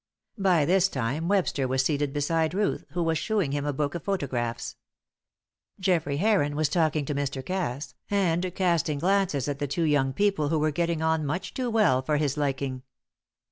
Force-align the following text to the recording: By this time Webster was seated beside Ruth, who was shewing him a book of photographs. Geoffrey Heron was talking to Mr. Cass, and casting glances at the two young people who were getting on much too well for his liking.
By 0.39 0.65
this 0.65 0.89
time 0.89 1.27
Webster 1.27 1.67
was 1.67 1.85
seated 1.85 2.11
beside 2.11 2.55
Ruth, 2.55 2.85
who 2.93 3.03
was 3.03 3.19
shewing 3.19 3.51
him 3.51 3.67
a 3.67 3.71
book 3.71 3.93
of 3.93 4.03
photographs. 4.03 4.75
Geoffrey 5.79 6.17
Heron 6.17 6.55
was 6.55 6.69
talking 6.69 7.05
to 7.05 7.13
Mr. 7.13 7.45
Cass, 7.45 7.93
and 8.09 8.51
casting 8.55 8.97
glances 8.97 9.47
at 9.47 9.59
the 9.59 9.67
two 9.67 9.83
young 9.83 10.11
people 10.11 10.49
who 10.49 10.57
were 10.57 10.71
getting 10.71 11.03
on 11.03 11.23
much 11.23 11.53
too 11.53 11.69
well 11.69 12.01
for 12.01 12.17
his 12.17 12.35
liking. 12.35 12.81